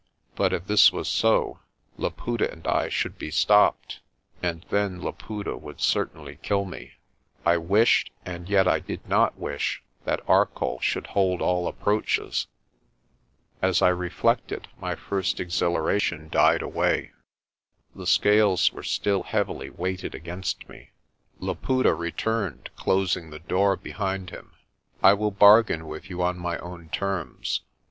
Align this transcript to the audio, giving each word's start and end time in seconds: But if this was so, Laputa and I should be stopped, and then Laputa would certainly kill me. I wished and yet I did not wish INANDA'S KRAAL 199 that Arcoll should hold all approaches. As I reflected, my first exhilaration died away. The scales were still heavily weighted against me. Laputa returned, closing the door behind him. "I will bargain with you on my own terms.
But 0.35 0.51
if 0.51 0.65
this 0.65 0.91
was 0.91 1.07
so, 1.07 1.59
Laputa 1.95 2.51
and 2.51 2.65
I 2.65 2.89
should 2.89 3.19
be 3.19 3.29
stopped, 3.29 3.99
and 4.41 4.65
then 4.71 4.99
Laputa 4.99 5.55
would 5.55 5.79
certainly 5.79 6.39
kill 6.41 6.65
me. 6.65 6.93
I 7.45 7.57
wished 7.57 8.09
and 8.25 8.49
yet 8.49 8.67
I 8.67 8.79
did 8.79 9.07
not 9.07 9.37
wish 9.37 9.83
INANDA'S 10.07 10.25
KRAAL 10.25 10.37
199 10.55 10.57
that 10.57 10.59
Arcoll 10.59 10.79
should 10.81 11.07
hold 11.13 11.39
all 11.43 11.67
approaches. 11.67 12.47
As 13.61 13.83
I 13.83 13.89
reflected, 13.89 14.67
my 14.79 14.95
first 14.95 15.39
exhilaration 15.39 16.29
died 16.29 16.63
away. 16.63 17.11
The 17.93 18.07
scales 18.07 18.73
were 18.73 18.81
still 18.81 19.21
heavily 19.21 19.69
weighted 19.69 20.15
against 20.15 20.67
me. 20.67 20.89
Laputa 21.39 21.93
returned, 21.93 22.71
closing 22.75 23.29
the 23.29 23.37
door 23.37 23.75
behind 23.75 24.31
him. 24.31 24.53
"I 25.03 25.13
will 25.13 25.29
bargain 25.29 25.85
with 25.85 26.09
you 26.09 26.23
on 26.23 26.39
my 26.39 26.57
own 26.57 26.89
terms. 26.89 27.61